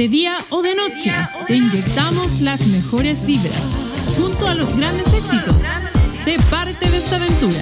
[0.00, 1.12] De día o de noche,
[1.46, 3.60] te inyectamos las mejores vibras,
[4.16, 5.60] junto a los grandes éxitos.
[6.24, 7.60] Sé parte de esta aventura.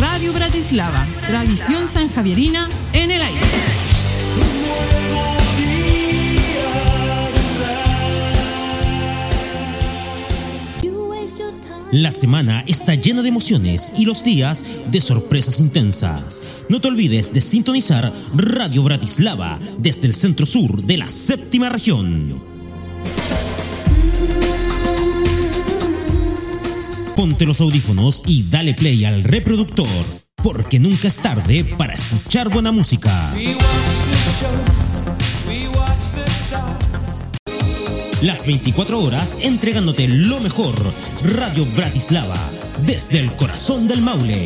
[0.00, 3.10] Radio Bratislava, tradición sanjavierina en
[11.92, 16.42] La semana está llena de emociones y los días de sorpresas intensas.
[16.68, 22.42] No te olvides de sintonizar Radio Bratislava desde el centro sur de la séptima región.
[27.16, 29.88] Ponte los audífonos y dale play al reproductor,
[30.42, 33.32] porque nunca es tarde para escuchar buena música.
[38.22, 40.74] Las 24 horas entregándote lo mejor.
[41.36, 42.36] Radio Bratislava,
[42.84, 44.44] desde el corazón del Maule.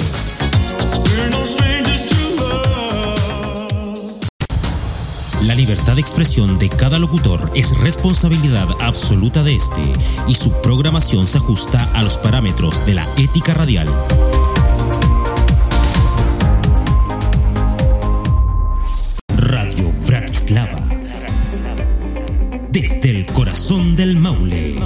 [5.45, 9.83] La libertad de expresión de cada locutor es responsabilidad absoluta de este
[10.29, 13.89] y su programación se ajusta a los parámetros de la ética radial.
[19.29, 20.82] Radio Bratislava
[22.73, 24.77] desde el corazón del Maule.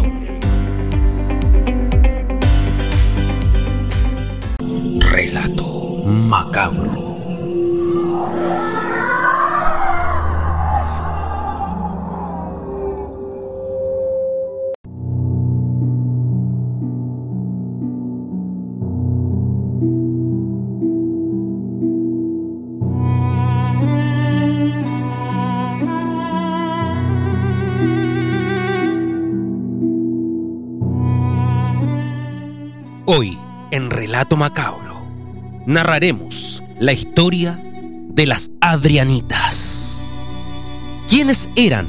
[4.98, 6.95] Relato macabro.
[34.16, 35.06] Relato Macabro,
[35.66, 37.62] narraremos la historia
[38.14, 40.06] de las Adrianitas.
[41.06, 41.86] ¿Quiénes eran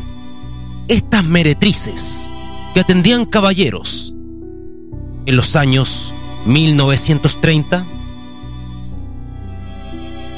[0.90, 2.30] estas meretrices
[2.74, 4.14] que atendían caballeros
[5.26, 6.14] en los años
[6.46, 7.86] 1930?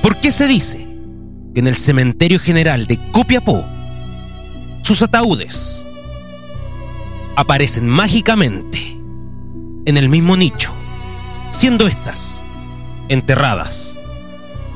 [0.03, 0.87] ¿Por qué se dice
[1.55, 3.65] que en el cementerio general de Copiapó
[4.83, 5.87] sus ataúdes
[7.35, 8.77] aparecen mágicamente
[9.87, 10.71] en el mismo nicho,
[11.59, 12.41] siendo estas
[13.09, 13.97] enterradas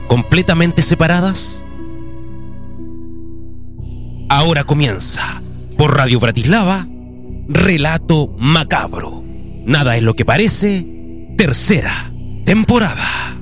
[0.09, 1.65] completamente separadas?
[4.27, 5.41] Ahora comienza
[5.77, 6.85] por Radio Bratislava
[7.47, 9.23] Relato Macabro.
[9.65, 10.85] Nada es lo que parece,
[11.37, 12.11] tercera
[12.43, 13.32] temporada.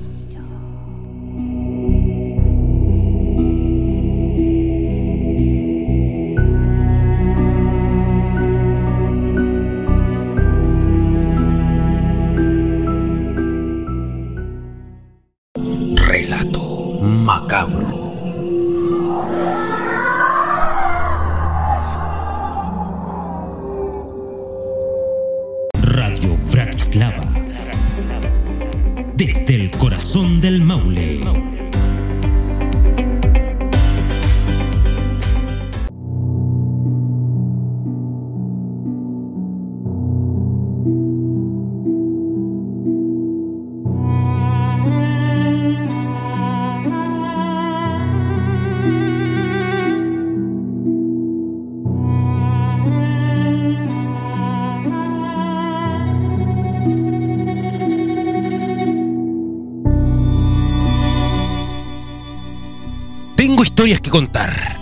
[63.82, 64.78] Que contar.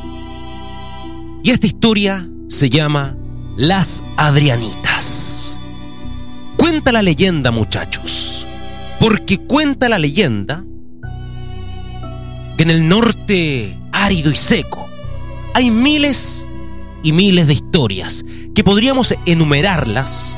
[1.42, 3.16] Y esta historia se llama
[3.56, 5.56] Las Adrianitas.
[6.58, 8.46] Cuenta la leyenda, muchachos.
[8.98, 10.62] Porque cuenta la leyenda
[12.58, 14.86] que en el norte árido y seco
[15.54, 16.46] hay miles
[17.02, 18.22] y miles de historias
[18.54, 20.36] que podríamos enumerarlas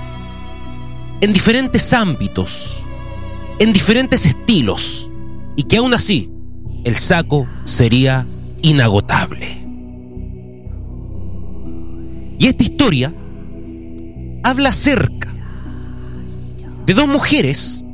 [1.21, 2.85] en diferentes ámbitos,
[3.59, 5.11] en diferentes estilos,
[5.57, 6.31] y que aún así
[6.85, 8.25] el saco sería
[8.63, 9.63] inagotable.
[12.39, 13.15] Y esta historia
[14.43, 15.33] habla acerca
[16.87, 17.85] de dos mujeres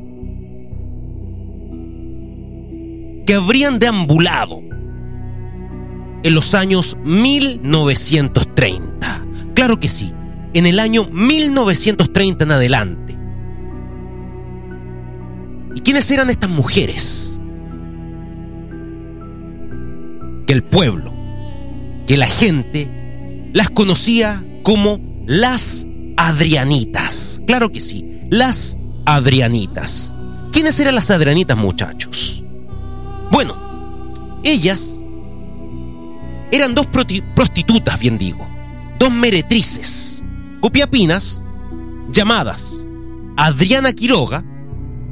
[3.26, 4.62] que habrían deambulado
[6.22, 9.24] en los años 1930.
[9.54, 10.14] Claro que sí,
[10.54, 13.18] en el año 1930 en adelante.
[15.74, 17.27] ¿Y quiénes eran estas mujeres?
[20.48, 21.12] Que el pueblo,
[22.08, 25.86] que la gente las conocía como las
[26.16, 27.40] Adrianitas.
[27.46, 30.14] Claro que sí, las Adrianitas.
[30.50, 32.42] ¿Quiénes eran las Adrianitas, muchachos?
[33.30, 33.54] Bueno,
[34.42, 35.04] ellas
[36.50, 38.44] eran dos prostitutas, bien digo,
[38.98, 40.24] dos meretrices,
[40.60, 41.44] copiapinas,
[42.10, 42.88] llamadas
[43.38, 44.44] Adriana Quiroga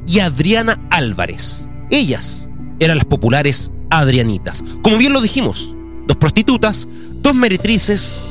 [0.05, 1.71] y Adriana Álvarez.
[1.91, 2.49] Ellas
[2.81, 4.65] eran las populares Adrianitas.
[4.83, 6.89] Como bien lo dijimos, dos prostitutas,
[7.23, 8.25] dos meretrices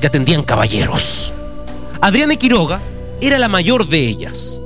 [0.00, 1.32] que atendían caballeros.
[2.00, 2.80] Adriana Quiroga
[3.20, 4.62] era la mayor de ellas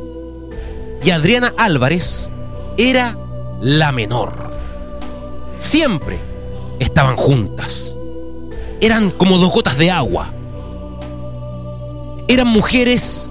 [1.02, 2.30] y Adriana Álvarez
[2.76, 3.16] era
[3.60, 4.50] la menor.
[5.58, 6.19] Siempre
[6.78, 7.98] estaban juntas.
[8.80, 10.32] Eran como dos gotas de agua.
[12.28, 13.30] Eran mujeres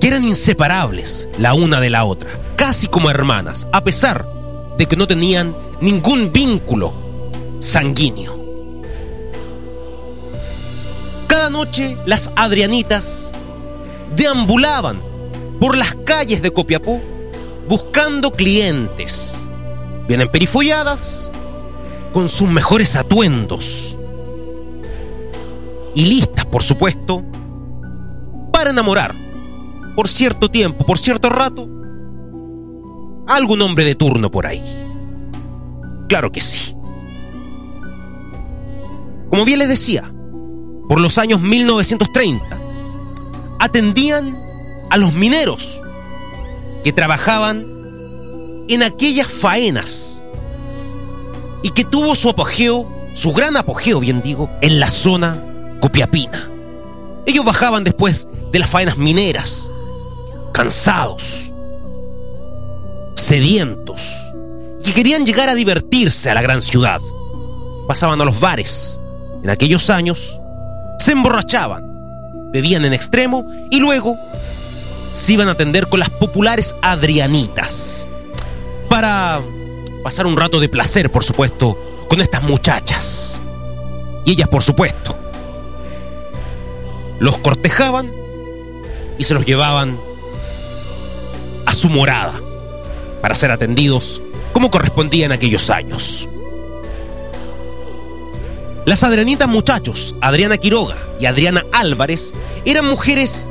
[0.00, 4.39] que eran inseparables la una de la otra, casi como hermanas, a pesar
[4.80, 6.94] de que no tenían ningún vínculo
[7.58, 8.32] sanguíneo.
[11.26, 13.32] Cada noche las Adrianitas
[14.16, 15.02] deambulaban
[15.60, 16.98] por las calles de Copiapó
[17.68, 19.44] buscando clientes.
[20.08, 21.30] Vienen perifolladas
[22.14, 23.98] con sus mejores atuendos
[25.94, 27.22] y listas, por supuesto,
[28.50, 29.14] para enamorar
[29.94, 31.68] por cierto tiempo, por cierto rato,
[33.36, 34.62] algún hombre de turno por ahí.
[36.08, 36.74] Claro que sí.
[39.30, 40.12] Como bien les decía,
[40.88, 42.44] por los años 1930,
[43.60, 44.36] atendían
[44.90, 45.80] a los mineros
[46.82, 47.64] que trabajaban
[48.68, 50.24] en aquellas faenas
[51.62, 55.40] y que tuvo su apogeo, su gran apogeo, bien digo, en la zona
[55.80, 56.50] copiapina.
[57.26, 59.70] Ellos bajaban después de las faenas mineras,
[60.52, 61.49] cansados,
[63.30, 64.34] sedientos,
[64.84, 67.00] y querían llegar a divertirse a la gran ciudad.
[67.86, 68.98] Pasaban a los bares
[69.44, 70.36] en aquellos años,
[70.98, 74.18] se emborrachaban, bebían en extremo y luego
[75.12, 78.08] se iban a atender con las populares Adrianitas.
[78.88, 79.40] Para
[80.02, 81.78] pasar un rato de placer, por supuesto,
[82.08, 83.40] con estas muchachas.
[84.24, 85.16] Y ellas, por supuesto,
[87.20, 88.10] los cortejaban
[89.18, 89.96] y se los llevaban
[91.66, 92.32] a su morada
[93.20, 94.22] para ser atendidos
[94.52, 96.28] como correspondía en aquellos años.
[98.86, 102.34] Las Adrianitas muchachos, Adriana Quiroga y Adriana Álvarez,
[102.64, 103.46] eran mujeres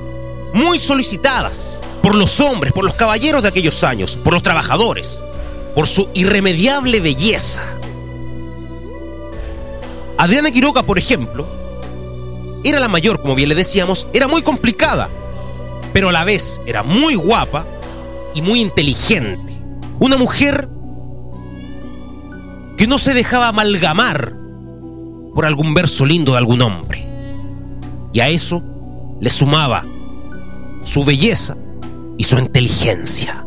[0.53, 5.23] muy solicitadas por los hombres, por los caballeros de aquellos años, por los trabajadores,
[5.75, 7.63] por su irremediable belleza.
[10.17, 11.47] Adriana Quiroga, por ejemplo,
[12.63, 15.09] era la mayor, como bien le decíamos, era muy complicada,
[15.93, 17.65] pero a la vez era muy guapa
[18.33, 19.48] y muy inteligente.
[19.99, 20.69] Una mujer
[22.77, 24.33] que no se dejaba amalgamar
[25.35, 27.05] por algún verso lindo de algún hombre.
[28.13, 28.63] Y a eso
[29.19, 29.83] le sumaba
[30.83, 31.57] su belleza
[32.17, 33.45] y su inteligencia.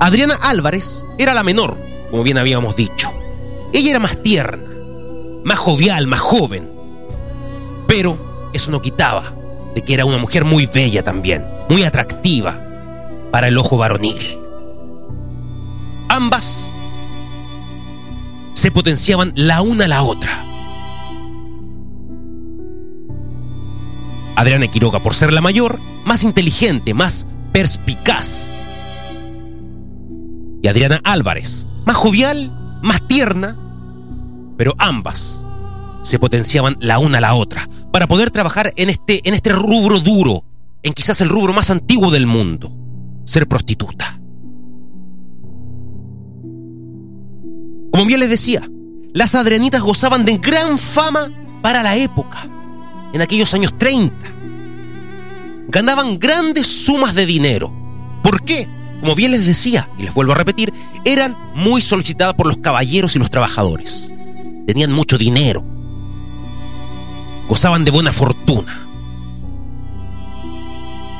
[0.00, 1.78] Adriana Álvarez era la menor,
[2.10, 3.08] como bien habíamos dicho.
[3.72, 4.68] Ella era más tierna,
[5.44, 6.68] más jovial, más joven.
[7.86, 9.32] Pero eso no quitaba
[9.74, 12.65] de que era una mujer muy bella también, muy atractiva
[13.36, 14.16] para el ojo varonil.
[16.08, 16.72] Ambas
[18.54, 20.42] se potenciaban la una a la otra.
[24.36, 28.56] Adriana Quiroga, por ser la mayor, más inteligente, más perspicaz.
[30.62, 33.58] Y Adriana Álvarez, más jovial, más tierna,
[34.56, 35.44] pero ambas
[36.00, 40.00] se potenciaban la una a la otra para poder trabajar en este, en este rubro
[40.00, 40.42] duro,
[40.82, 42.85] en quizás el rubro más antiguo del mundo,
[43.26, 44.18] ser prostituta.
[47.90, 48.68] Como bien les decía,
[49.12, 51.30] las adrianitas gozaban de gran fama
[51.62, 52.48] para la época
[53.12, 54.14] en aquellos años 30.
[55.68, 57.72] Ganaban grandes sumas de dinero.
[58.22, 58.68] ¿Por qué?
[59.00, 60.72] Como bien les decía, y les vuelvo a repetir,
[61.04, 64.10] eran muy solicitadas por los caballeros y los trabajadores.
[64.66, 65.64] Tenían mucho dinero.
[67.48, 68.85] Gozaban de buena fortuna.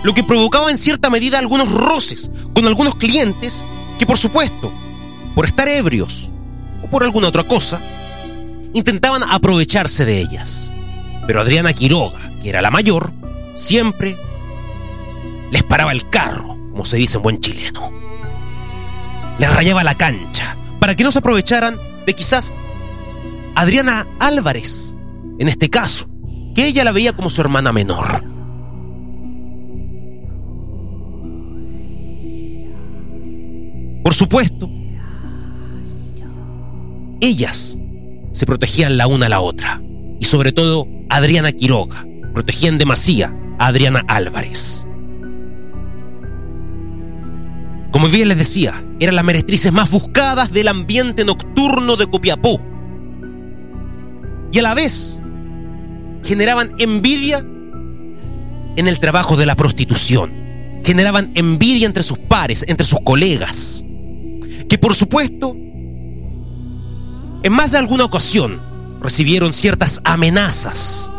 [0.07, 3.67] Lo que provocaba en cierta medida algunos roces con algunos clientes
[3.99, 4.73] que por supuesto,
[5.35, 6.31] por estar ebrios
[6.85, 7.81] o por alguna otra cosa,
[8.73, 10.73] intentaban aprovecharse de ellas.
[11.27, 13.13] Pero Adriana Quiroga, que era la mayor,
[13.55, 14.17] siempre
[15.51, 17.91] les paraba el carro, como se dice en buen chileno.
[19.41, 22.53] Les rayaba la cancha, para que no se aprovecharan de quizás
[23.57, 24.95] Adriana Álvarez,
[25.41, 26.09] en este caso,
[26.55, 28.36] que ella la veía como su hermana menor.
[34.07, 34.71] Por supuesto,
[37.21, 37.77] ellas
[38.31, 39.83] se protegían la una a la otra.
[40.21, 44.87] Y sobre todo, Adriana Quiroga protegían demasía a Adriana Álvarez.
[47.91, 52.61] Como bien les decía, eran las meretrices más buscadas del ambiente nocturno de Copiapó.
[54.53, 55.19] Y a la vez
[56.23, 57.39] generaban envidia
[58.77, 60.33] en el trabajo de la prostitución.
[60.85, 63.83] Generaban envidia entre sus pares, entre sus colegas.
[64.69, 65.55] Que por supuesto,
[67.43, 68.61] en más de alguna ocasión
[69.01, 71.11] recibieron ciertas amenazas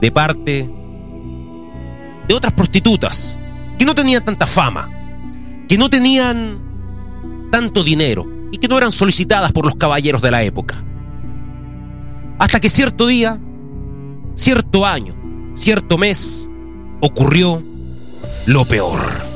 [0.00, 0.68] de parte
[2.26, 3.38] de otras prostitutas
[3.78, 4.88] que no tenían tanta fama,
[5.68, 6.58] que no tenían
[7.50, 10.82] tanto dinero y que no eran solicitadas por los caballeros de la época.
[12.38, 13.40] Hasta que cierto día,
[14.34, 15.14] cierto año,
[15.54, 16.50] cierto mes,
[17.00, 17.62] ocurrió
[18.46, 19.35] lo peor.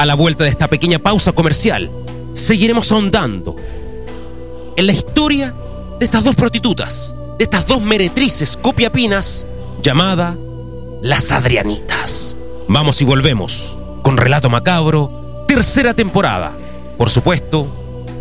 [0.00, 1.90] A la vuelta de esta pequeña pausa comercial,
[2.32, 3.54] seguiremos ahondando
[4.74, 5.54] en la historia
[5.98, 9.46] de estas dos prostitutas, de estas dos meretrices copiapinas,
[9.82, 10.38] llamada
[11.02, 12.38] las Adrianitas.
[12.66, 16.56] Vamos y volvemos con Relato Macabro, tercera temporada.
[16.96, 17.66] Por supuesto,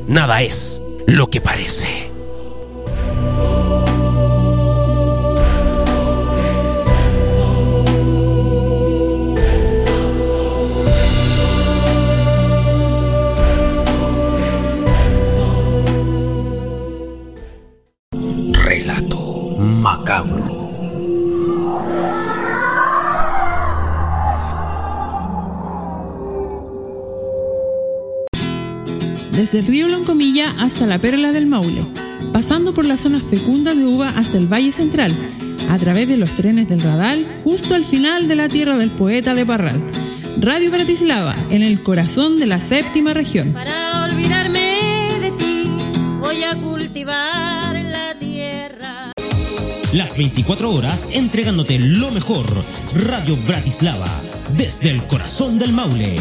[0.05, 1.99] nada es lo que parece.
[30.79, 31.86] Hasta la Perla del Maule,
[32.31, 35.13] pasando por las zonas fecundas de uva hasta el Valle Central,
[35.69, 39.33] a través de los trenes del Radal, justo al final de la tierra del poeta
[39.33, 39.81] de Parral.
[40.39, 43.51] Radio Bratislava, en el corazón de la séptima región.
[43.51, 45.65] Para olvidarme de ti,
[46.21, 49.12] voy a cultivar la tierra.
[49.91, 52.45] Las 24 horas entregándote lo mejor.
[53.05, 54.07] Radio Bratislava,
[54.55, 56.15] desde el corazón del Maule.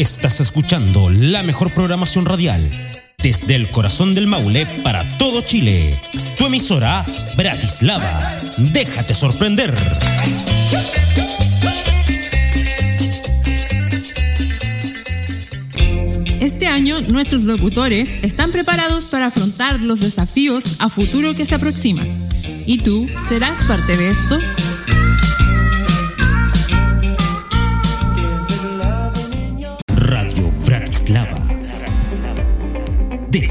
[0.00, 2.70] Estás escuchando la mejor programación radial.
[3.18, 5.92] Desde el corazón del Maule para todo Chile.
[6.38, 7.04] Tu emisora,
[7.36, 8.38] Bratislava.
[8.56, 9.74] Déjate sorprender.
[16.40, 22.08] Este año nuestros locutores están preparados para afrontar los desafíos a futuro que se aproximan.
[22.64, 24.38] ¿Y tú serás parte de esto?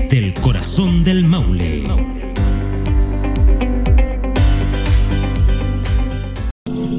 [0.10, 1.84] Desde el corazón del Maule.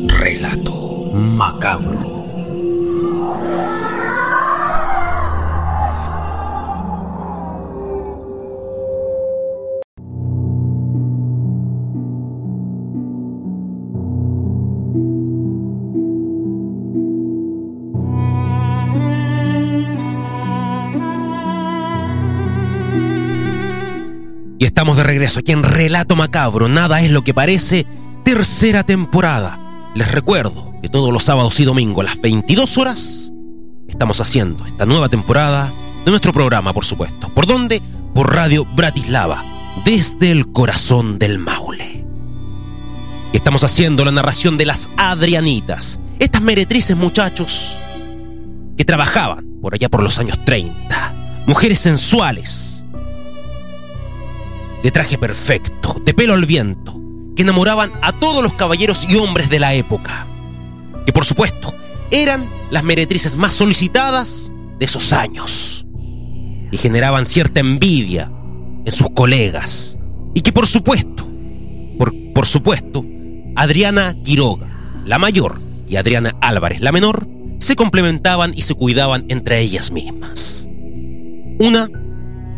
[0.06, 2.20] Relato macabro.
[24.60, 27.86] Y estamos de regreso aquí en Relato Macabro, nada es lo que parece,
[28.26, 29.58] tercera temporada.
[29.94, 33.32] Les recuerdo que todos los sábados y domingos a las 22 horas
[33.88, 35.72] estamos haciendo esta nueva temporada
[36.04, 37.30] de nuestro programa, por supuesto.
[37.30, 37.80] ¿Por dónde?
[38.14, 39.42] Por Radio Bratislava,
[39.86, 42.04] desde el corazón del Maule.
[43.32, 47.78] Y estamos haciendo la narración de las Adrianitas, estas meretrices muchachos
[48.76, 52.69] que trabajaban por allá por los años 30, mujeres sensuales,
[54.82, 57.00] de traje perfecto, de pelo al viento,
[57.36, 60.26] que enamoraban a todos los caballeros y hombres de la época.
[61.06, 61.74] Que por supuesto
[62.10, 65.86] eran las meretrices más solicitadas de esos años.
[66.72, 68.32] Y generaban cierta envidia
[68.84, 69.98] en sus colegas.
[70.34, 71.28] Y que por supuesto,
[71.98, 73.04] por, por supuesto,
[73.56, 79.60] Adriana Quiroga, la mayor, y Adriana Álvarez, la menor, se complementaban y se cuidaban entre
[79.60, 80.68] ellas mismas.
[81.58, 81.88] Una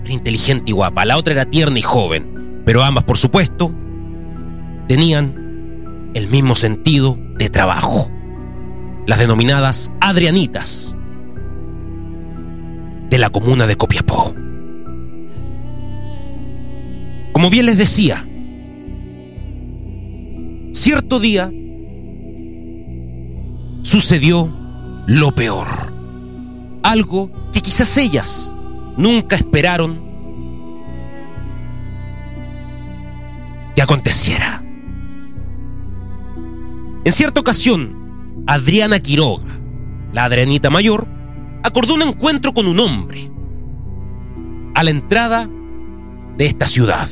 [0.05, 3.73] era inteligente y guapa, la otra era tierna y joven, pero ambas, por supuesto,
[4.89, 8.11] tenían el mismo sentido de trabajo.
[9.07, 10.97] Las denominadas Adrianitas
[13.11, 14.35] de la comuna de Copiapó.
[17.33, 18.27] Como bien les decía,
[20.73, 21.51] cierto día
[23.83, 24.55] sucedió
[25.07, 25.67] lo peor.
[26.83, 28.55] Algo que quizás ellas
[28.97, 30.13] nunca esperaron
[33.75, 34.63] que aconteciera.
[37.05, 39.59] En cierta ocasión, Adriana Quiroga,
[40.13, 41.09] la Adrianita mayor,
[41.63, 43.31] acordó un encuentro con un hombre
[44.75, 45.49] a la entrada
[46.37, 47.09] de esta ciudad.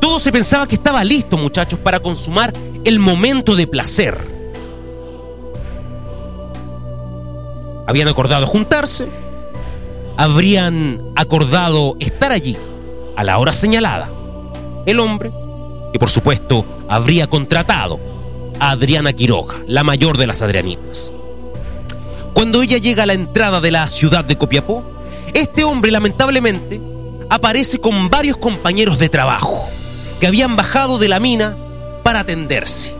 [0.00, 2.52] Todo se pensaba que estaba listo, muchachos, para consumar
[2.84, 4.29] el momento de placer.
[7.90, 9.08] Habían acordado juntarse,
[10.16, 12.56] habrían acordado estar allí
[13.16, 14.08] a la hora señalada.
[14.86, 15.32] El hombre,
[15.92, 17.98] que por supuesto habría contratado
[18.60, 21.12] a Adriana Quiroga, la mayor de las Adrianitas.
[22.32, 24.84] Cuando ella llega a la entrada de la ciudad de Copiapó,
[25.34, 26.80] este hombre lamentablemente
[27.28, 29.68] aparece con varios compañeros de trabajo
[30.20, 31.56] que habían bajado de la mina
[32.04, 32.94] para atenderse.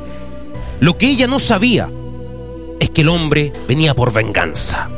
[0.81, 1.89] Lo que ella no sabía
[2.81, 4.89] es que el hombre venía por venganza.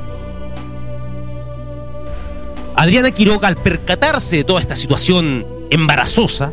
[2.76, 6.52] Adriana Quiroga, al percatarse de toda esta situación embarazosa,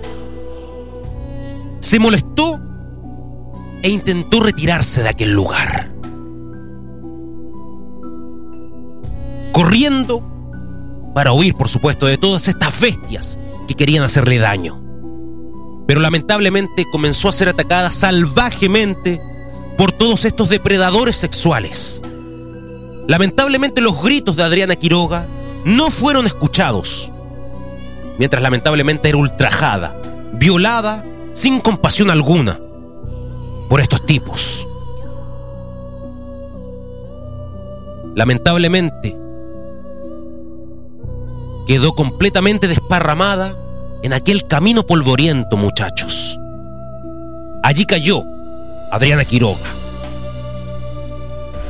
[1.80, 2.60] se molestó
[3.82, 5.92] e intentó retirarse de aquel lugar.
[9.54, 10.24] Corriendo
[11.14, 14.82] para huir, por supuesto, de todas estas bestias que querían hacerle daño.
[15.88, 19.22] Pero lamentablemente comenzó a ser atacada salvajemente
[19.80, 22.02] por todos estos depredadores sexuales.
[23.08, 25.26] Lamentablemente los gritos de Adriana Quiroga
[25.64, 27.14] no fueron escuchados,
[28.18, 29.96] mientras lamentablemente era ultrajada,
[30.34, 32.60] violada sin compasión alguna
[33.70, 34.68] por estos tipos.
[38.16, 39.16] Lamentablemente,
[41.68, 43.56] quedó completamente desparramada
[44.04, 46.38] en aquel camino polvoriento, muchachos.
[47.64, 48.24] Allí cayó
[48.92, 49.70] Adriana Quiroga.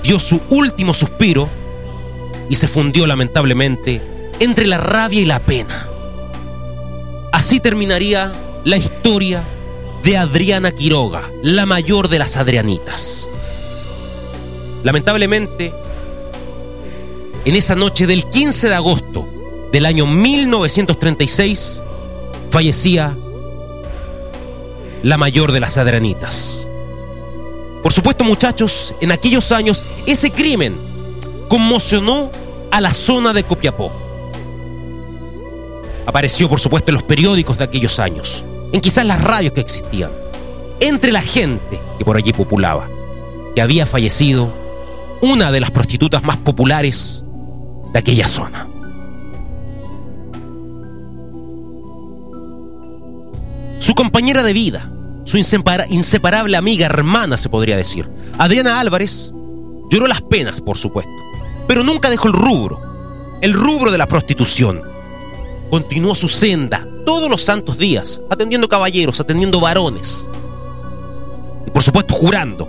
[0.03, 1.49] Dio su último suspiro
[2.49, 4.01] y se fundió lamentablemente
[4.39, 5.87] entre la rabia y la pena.
[7.31, 8.31] Así terminaría
[8.63, 9.43] la historia
[10.03, 13.27] de Adriana Quiroga, la mayor de las Adrianitas.
[14.83, 15.73] Lamentablemente,
[17.45, 19.27] en esa noche del 15 de agosto
[19.71, 21.83] del año 1936,
[22.49, 23.15] fallecía
[25.03, 26.58] la mayor de las Adrianitas.
[27.81, 30.75] Por supuesto, muchachos, en aquellos años ese crimen
[31.47, 32.29] conmocionó
[32.71, 33.91] a la zona de Copiapó.
[36.05, 40.11] Apareció, por supuesto, en los periódicos de aquellos años, en quizás las radios que existían,
[40.79, 42.87] entre la gente que por allí populaba,
[43.55, 44.51] que había fallecido
[45.21, 47.23] una de las prostitutas más populares
[47.93, 48.67] de aquella zona.
[53.79, 54.89] Su compañera de vida,
[55.29, 59.31] su inseparable amiga, hermana, se podría decir, Adriana Álvarez,
[59.91, 61.11] lloró las penas, por supuesto,
[61.67, 62.81] pero nunca dejó el rubro,
[63.39, 64.81] el rubro de la prostitución.
[65.69, 70.27] Continuó su senda todos los santos días, atendiendo caballeros, atendiendo varones.
[71.67, 72.67] Y por supuesto jurando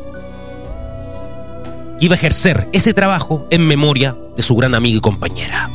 [1.98, 5.70] que iba a ejercer ese trabajo en memoria de su gran amiga y compañera.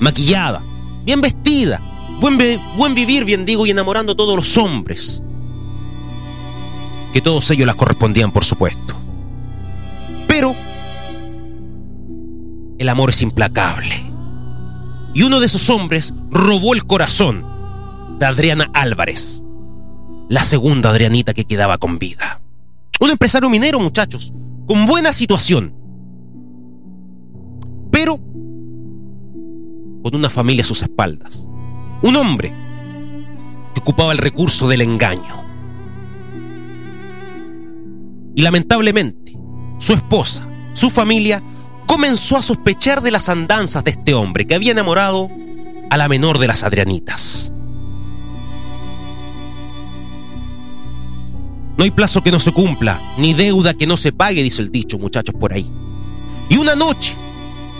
[0.00, 0.62] Maquillada,
[1.04, 1.82] bien vestida,
[2.76, 5.22] buen, vivir, bien digo, y enamorando a todos los hombres.
[7.12, 8.94] Que todos ellos las correspondían, por supuesto.
[10.26, 10.54] Pero
[12.78, 14.04] el amor es implacable.
[15.12, 17.44] Y uno de esos hombres robó el corazón
[18.18, 19.44] de Adriana Álvarez,
[20.28, 22.40] la segunda Adrianita que quedaba con vida.
[23.00, 24.32] Un empresario minero, muchachos,
[24.66, 25.74] con buena situación,
[27.92, 28.16] pero
[30.02, 31.48] con una familia a sus espaldas.
[32.02, 32.54] Un hombre
[33.74, 35.44] que ocupaba el recurso del engaño.
[38.34, 39.36] Y lamentablemente,
[39.78, 41.42] su esposa, su familia,
[41.86, 45.30] comenzó a sospechar de las andanzas de este hombre que había enamorado
[45.90, 47.52] a la menor de las Adrianitas.
[51.76, 54.70] No hay plazo que no se cumpla, ni deuda que no se pague, dice el
[54.70, 55.70] dicho, muchachos, por ahí.
[56.48, 57.14] Y una noche,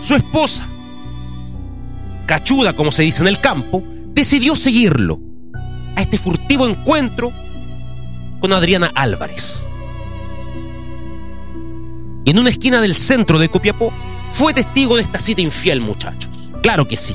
[0.01, 0.67] su esposa,
[2.27, 3.83] cachuda como se dice en el campo,
[4.15, 5.21] decidió seguirlo
[5.97, 7.33] a este furtivo encuentro
[8.41, 9.69] con Adriana Álvarez.
[12.25, 13.93] En una esquina del centro de Copiapó
[14.33, 16.31] fue testigo de esta cita infiel, muchachos.
[16.63, 17.15] Claro que sí.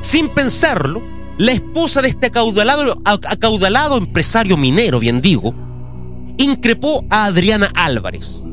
[0.00, 1.02] Sin pensarlo,
[1.38, 5.54] la esposa de este acaudalado, acaudalado empresario minero, bien digo,
[6.38, 8.44] increpó a Adriana Álvarez,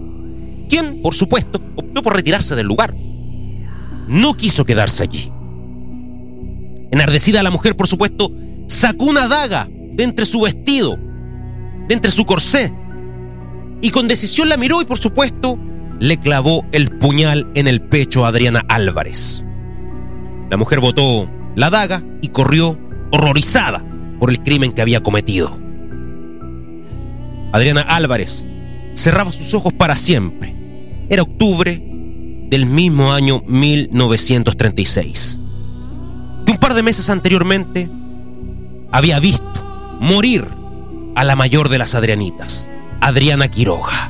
[0.70, 2.96] quien, por supuesto, optó por retirarse del lugar.
[4.08, 5.32] No quiso quedarse allí.
[6.92, 8.32] Enardecida la mujer, por supuesto,
[8.68, 10.98] sacó una daga de entre su vestido,
[11.88, 12.74] de entre su corsé,
[13.82, 15.58] y con decisión la miró y por supuesto
[16.00, 19.44] le clavó el puñal en el pecho a Adriana Álvarez.
[20.50, 22.78] La mujer botó la daga y corrió
[23.12, 23.84] horrorizada
[24.20, 25.58] por el crimen que había cometido.
[27.52, 28.46] Adriana Álvarez
[28.94, 30.54] cerraba sus ojos para siempre.
[31.10, 31.84] Era octubre
[32.50, 35.41] del mismo año 1936.
[36.74, 37.90] De meses anteriormente
[38.94, 40.48] había visto morir
[41.16, 42.70] a la mayor de las Adrianitas,
[43.02, 44.10] Adriana Quiroga.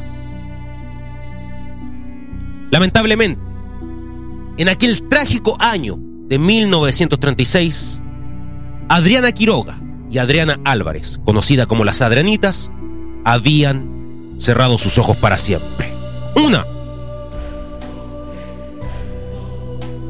[2.69, 3.41] Lamentablemente,
[4.57, 5.97] en aquel trágico año
[6.27, 8.03] de 1936,
[8.89, 9.79] Adriana Quiroga
[10.11, 12.71] y Adriana Álvarez, conocida como las Adrianitas,
[13.25, 13.89] habían
[14.37, 15.91] cerrado sus ojos para siempre.
[16.35, 16.63] Una,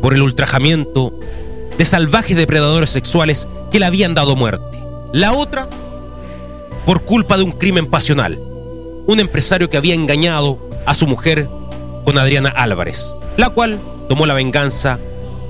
[0.02, 1.18] por el ultrajamiento
[1.78, 4.80] de salvajes depredadores sexuales que le habían dado muerte.
[5.14, 5.68] La otra,
[6.86, 8.40] por culpa de un crimen pasional.
[9.08, 11.48] Un empresario que había engañado a su mujer
[12.06, 15.00] con Adriana Álvarez, la cual tomó la venganza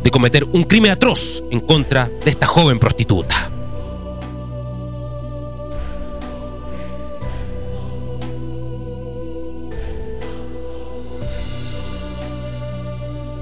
[0.04, 3.52] de cometer un crimen atroz en contra de esta joven prostituta.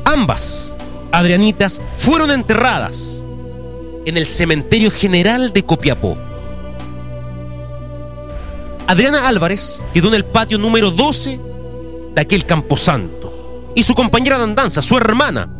[0.06, 0.59] Ambas
[1.20, 3.26] Adrianitas fueron enterradas
[4.06, 6.18] en el cementerio general de Copiapó.
[8.88, 11.38] Adriana Álvarez quedó en el patio número 12
[12.16, 15.54] de aquel camposanto y su compañera de andanza, su hermana,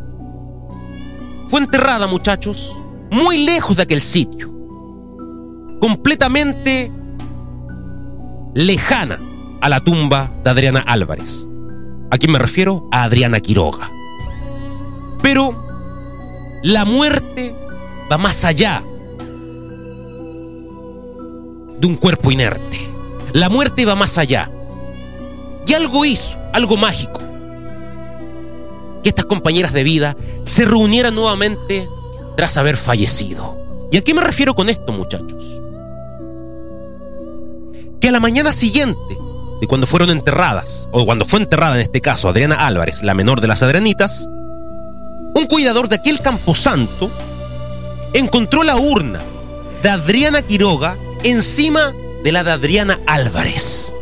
[1.50, 2.80] fue enterrada, muchachos,
[3.12, 4.50] muy lejos de aquel sitio,
[5.82, 6.90] completamente
[8.54, 9.20] lejana
[9.60, 11.50] a la tumba de Adriana Álvarez.
[12.12, 12.88] ¿A quién me refiero?
[12.94, 13.99] A Adriana Quiroga.
[15.22, 15.56] Pero
[16.64, 17.56] la muerte
[18.12, 18.84] va más allá
[21.80, 22.80] de un cuerpo inerte.
[23.34, 24.50] La muerte va más allá.
[25.66, 27.20] Y algo hizo, algo mágico.
[29.04, 31.88] Que estas compañeras de vida se reunieran nuevamente
[32.36, 33.58] tras haber fallecido.
[33.92, 35.62] ¿Y a qué me refiero con esto, muchachos?
[38.02, 39.18] Que a la mañana siguiente
[39.62, 43.42] de cuando fueron enterradas, o cuando fue enterrada en este caso Adriana Álvarez, la menor
[43.42, 44.30] de las Adrianitas,
[45.40, 47.10] un cuidador de aquel camposanto
[48.14, 49.20] encontró la urna
[49.82, 53.94] de Adriana Quiroga encima de la de Adriana Álvarez.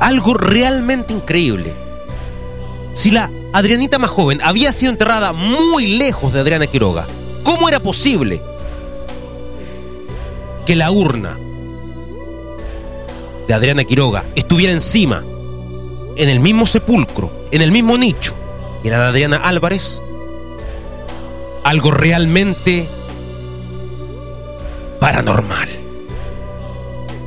[0.00, 1.74] Algo realmente increíble.
[2.94, 7.06] Si la Adrianita más joven había sido enterrada muy lejos de Adriana Quiroga,
[7.42, 8.40] ¿cómo era posible
[10.64, 11.36] que la urna
[13.46, 15.22] de Adriana Quiroga estuviera encima,
[16.16, 18.34] en el mismo sepulcro, en el mismo nicho,
[18.84, 20.02] era de Adriana Álvarez?
[21.64, 22.88] Algo realmente
[25.00, 25.68] paranormal.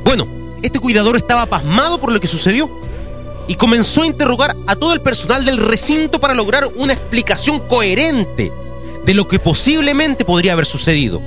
[0.04, 0.26] Bueno,
[0.62, 2.70] este cuidador estaba pasmado por lo que sucedió
[3.48, 8.52] y comenzó a interrogar a todo el personal del recinto para lograr una explicación coherente
[9.04, 11.20] de lo que posiblemente podría haber sucedido.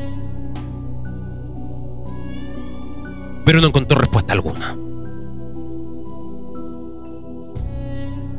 [3.45, 4.75] Pero no encontró respuesta alguna.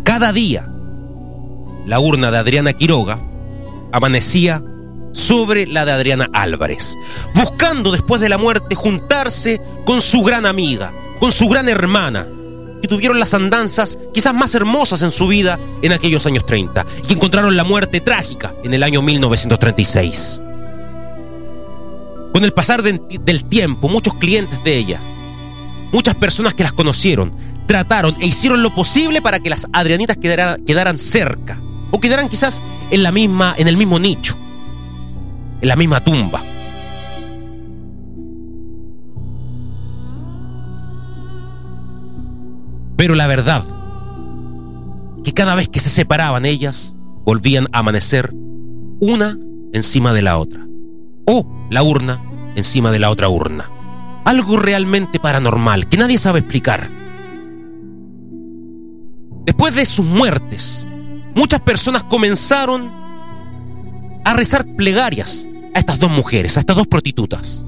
[0.02, 0.68] Cada día,
[1.86, 3.18] la urna de Adriana Quiroga
[3.92, 4.62] amanecía
[5.12, 6.98] sobre la de Adriana Álvarez,
[7.34, 12.26] buscando después de la muerte juntarse con su gran amiga, con su gran hermana,
[12.82, 17.14] que tuvieron las andanzas quizás más hermosas en su vida en aquellos años 30 y
[17.14, 20.40] encontraron la muerte trágica en el año 1936.
[22.32, 25.00] Con el pasar de, del tiempo, muchos clientes de ella,
[25.92, 27.32] muchas personas que las conocieron,
[27.66, 31.58] trataron e hicieron lo posible para que las Adrianitas quedaran cerca
[31.90, 34.36] o quedaran quizás en la misma en el mismo nicho,
[35.60, 36.42] en la misma tumba.
[42.96, 43.62] Pero la verdad,
[45.22, 48.32] que cada vez que se separaban ellas, volvían a amanecer
[49.00, 49.36] una
[49.72, 50.66] encima de la otra.
[51.26, 52.22] O la urna
[52.54, 53.70] encima de la otra urna.
[54.24, 56.90] Algo realmente paranormal que nadie sabe explicar.
[59.44, 60.88] Después de sus muertes,
[61.36, 62.90] muchas personas comenzaron
[64.24, 67.64] a rezar plegarias a estas dos mujeres, a estas dos prostitutas.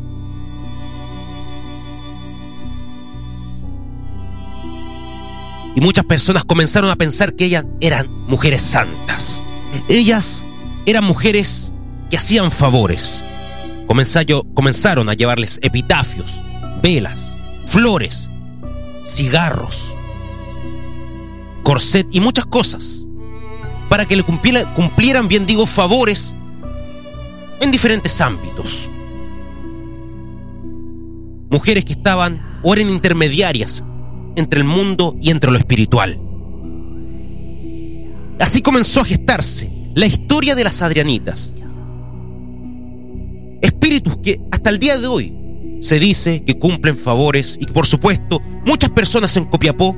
[5.77, 9.45] Y muchas personas comenzaron a pensar que ellas eran mujeres santas.
[9.89, 10.45] Ellas
[10.87, 11.73] eran mujeres
[12.11, 13.25] que hacían favores.
[13.87, 16.43] Comenzaron a llevarles epitafios,
[16.83, 18.33] velas, flores,
[19.05, 19.97] cigarros,
[21.63, 23.08] corset y muchas cosas
[23.89, 26.37] para que le cumplieran, bien digo, favores
[27.61, 28.91] en diferentes ámbitos.
[31.51, 33.83] Mujeres que estaban o eran intermediarias
[34.37, 36.19] entre el mundo y entre lo espiritual.
[38.39, 41.55] Así comenzó a gestarse la historia de las Adrianitas.
[43.63, 45.35] Espíritus que hasta el día de hoy
[45.81, 49.97] se dice que cumplen favores y que por supuesto muchas personas en Copiapó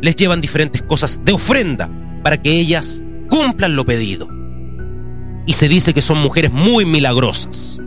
[0.00, 1.88] les llevan diferentes cosas de ofrenda
[2.24, 4.28] para que ellas cumplan lo pedido.
[5.46, 7.78] Y se dice que son mujeres muy milagrosas.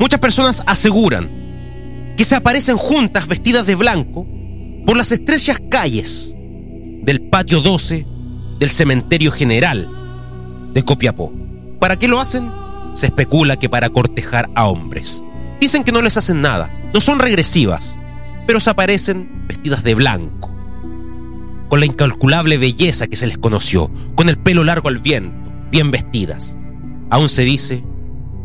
[0.00, 1.28] Muchas personas aseguran
[2.16, 4.26] que se aparecen juntas vestidas de blanco
[4.86, 6.34] por las estrechas calles
[7.02, 8.06] del patio 12
[8.58, 9.86] del cementerio general
[10.72, 11.32] de Copiapó.
[11.78, 12.50] ¿Para qué lo hacen?
[12.94, 15.22] Se especula que para cortejar a hombres.
[15.60, 17.98] Dicen que no les hacen nada, no son regresivas,
[18.48, 20.50] pero se aparecen vestidas de blanco,
[21.68, 25.36] con la incalculable belleza que se les conoció, con el pelo largo al viento,
[25.70, 26.56] bien vestidas.
[27.10, 27.84] Aún se dice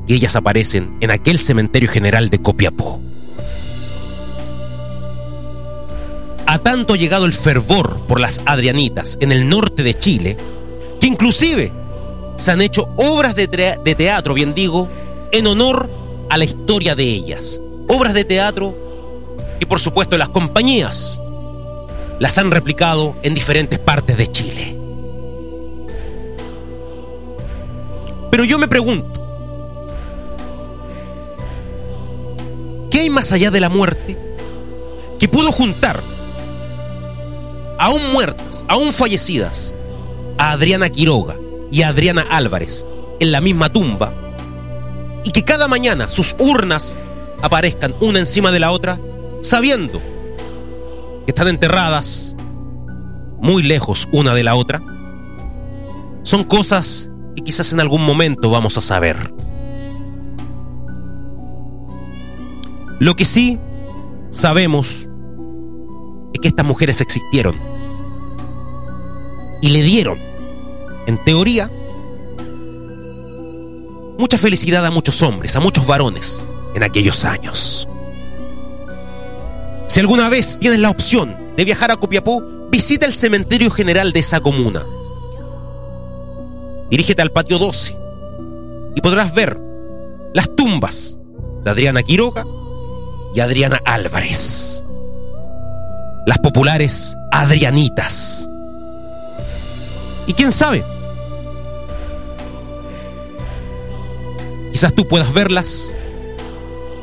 [0.06, 3.00] que ellas aparecen en aquel cementerio general de Copiapó.
[6.48, 10.36] A tanto ha llegado el fervor por las Adrianitas en el norte de Chile,
[11.00, 11.72] que inclusive
[12.36, 14.90] se han hecho obras de, de teatro, bien digo,
[15.32, 15.90] en honor
[16.30, 17.62] a la historia de ellas.
[17.88, 18.93] Obras de teatro
[19.64, 21.22] que por supuesto las compañías
[22.20, 24.78] las han replicado en diferentes partes de Chile.
[28.30, 29.22] Pero yo me pregunto,
[32.92, 34.20] ¿qué hay más allá de la muerte
[35.18, 36.02] que pudo juntar
[37.80, 39.74] aún muertas, aún fallecidas,
[40.38, 41.38] a Adriana Quiroga
[41.72, 42.86] y a Adriana Álvarez
[43.22, 44.12] en la misma tumba
[45.24, 46.98] y que cada mañana sus urnas
[47.42, 49.00] aparezcan una encima de la otra,
[49.44, 50.02] sabiendo
[51.26, 52.36] que están enterradas
[53.40, 54.82] muy lejos una de la otra,
[56.24, 59.34] son cosas que quizás en algún momento vamos a saber.
[63.00, 63.60] Lo que sí
[64.30, 65.10] sabemos
[66.34, 67.58] es que estas mujeres existieron
[69.62, 70.18] y le dieron,
[71.06, 71.70] en teoría,
[74.18, 77.90] mucha felicidad a muchos hombres, a muchos varones en aquellos años.
[79.88, 82.42] Si alguna vez tienes la opción de viajar a Copiapó,
[82.72, 84.84] visita el cementerio general de esa comuna.
[86.90, 87.96] Dirígete al patio 12
[88.96, 89.60] y podrás ver
[90.34, 91.20] las tumbas
[91.64, 92.46] de Adriana Quiroga
[93.36, 94.84] y Adriana Álvarez.
[96.26, 98.48] Las populares Adrianitas.
[100.26, 100.84] Y quién sabe,
[104.72, 105.92] quizás tú puedas verlas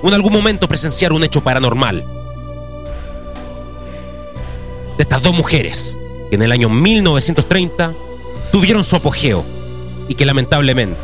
[0.02, 2.19] en algún momento presenciar un hecho paranormal
[5.00, 7.94] de estas dos mujeres que en el año 1930
[8.52, 9.42] tuvieron su apogeo
[10.08, 11.00] y que lamentablemente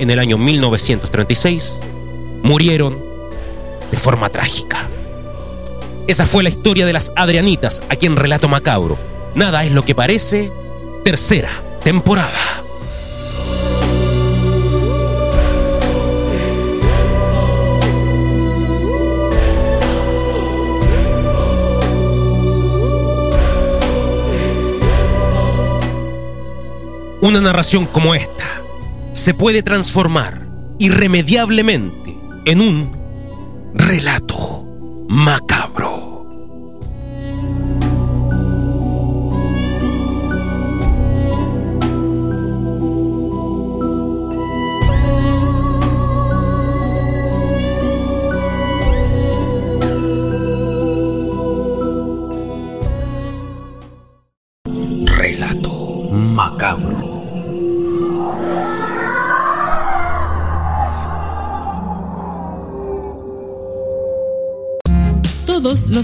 [0.00, 1.80] en el año 1936
[2.42, 2.98] murieron
[3.92, 4.88] de forma trágica.
[6.08, 8.98] Esa fue la historia de las Adrianitas aquí en Relato Macabro.
[9.36, 10.50] Nada es lo que parece.
[11.04, 12.65] Tercera temporada.
[27.26, 28.44] Una narración como esta
[29.12, 30.46] se puede transformar
[30.78, 32.96] irremediablemente en un
[33.74, 34.64] relato
[35.08, 35.65] macabro.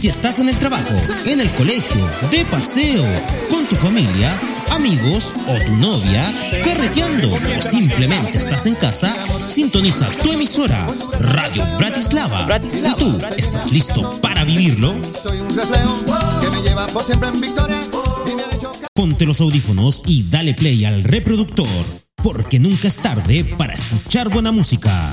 [0.00, 0.94] Si estás en el trabajo,
[1.26, 3.04] en el colegio, de paseo,
[3.50, 6.24] con tu familia, amigos o tu novia,
[6.64, 9.14] carreteando o simplemente estás en casa,
[9.46, 10.86] sintoniza tu emisora
[11.20, 12.48] Radio Bratislava.
[12.72, 14.94] ¿Y tú estás listo para vivirlo?
[18.94, 21.68] Ponte los audífonos y dale play al reproductor,
[22.22, 25.12] porque nunca es tarde para escuchar buena música.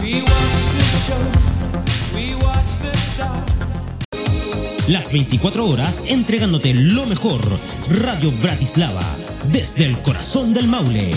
[4.88, 7.42] Las 24 horas entregándote lo mejor.
[7.90, 9.04] Radio Bratislava,
[9.52, 11.12] desde el corazón del Maule.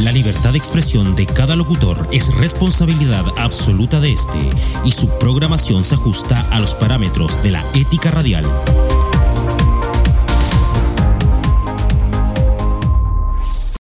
[0.00, 4.38] La libertad de expresión de cada locutor es responsabilidad absoluta de este
[4.84, 8.44] y su programación se ajusta a los parámetros de la ética radial.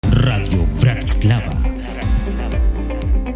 [0.03, 1.62] Radio Bratislava.